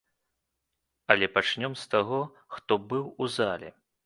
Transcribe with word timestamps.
Але 1.15 1.29
пачнём 1.35 1.77
з 1.83 1.93
таго, 1.93 2.19
хто 2.57 2.79
быў 2.89 3.05
у 3.21 3.31
зале. 3.37 3.69